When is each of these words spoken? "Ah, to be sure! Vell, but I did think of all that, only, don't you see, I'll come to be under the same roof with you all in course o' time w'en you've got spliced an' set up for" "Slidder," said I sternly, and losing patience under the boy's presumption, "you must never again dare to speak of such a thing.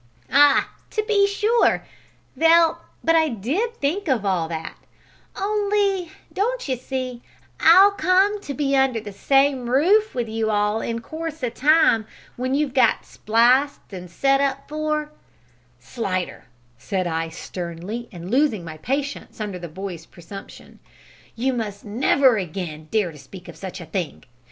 "Ah, 0.31 0.67
to 0.89 1.03
be 1.03 1.27
sure! 1.27 1.85
Vell, 2.35 2.81
but 3.03 3.13
I 3.15 3.29
did 3.29 3.75
think 3.77 4.07
of 4.07 4.25
all 4.25 4.47
that, 4.47 4.75
only, 5.39 6.09
don't 6.33 6.67
you 6.67 6.75
see, 6.75 7.21
I'll 7.59 7.91
come 7.91 8.41
to 8.41 8.55
be 8.55 8.75
under 8.75 8.99
the 8.99 9.13
same 9.13 9.69
roof 9.69 10.15
with 10.15 10.27
you 10.27 10.49
all 10.49 10.81
in 10.81 11.01
course 11.01 11.43
o' 11.43 11.51
time 11.51 12.07
w'en 12.35 12.55
you've 12.55 12.73
got 12.73 13.05
spliced 13.05 13.93
an' 13.93 14.07
set 14.07 14.41
up 14.41 14.67
for" 14.67 15.11
"Slidder," 15.93 16.45
said 16.79 17.05
I 17.05 17.29
sternly, 17.29 18.09
and 18.11 18.31
losing 18.31 18.65
patience 18.81 19.39
under 19.39 19.59
the 19.59 19.69
boy's 19.69 20.07
presumption, 20.07 20.79
"you 21.35 21.53
must 21.53 21.85
never 21.85 22.37
again 22.37 22.87
dare 22.89 23.11
to 23.11 23.19
speak 23.19 23.47
of 23.47 23.55
such 23.55 23.79
a 23.79 23.85
thing. 23.85 24.23